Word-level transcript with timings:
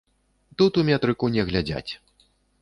Тут 0.61 0.79
у 0.81 0.85
метрыку 0.87 1.29
не 1.35 1.45
глядзяць. 1.51 1.87